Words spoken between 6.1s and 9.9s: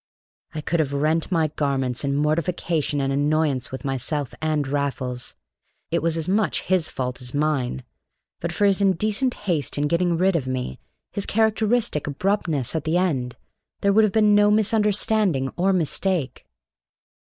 as much his fault as mine. But for his indecent haste in